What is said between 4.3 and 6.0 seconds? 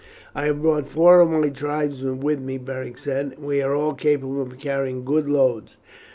of carrying good loads.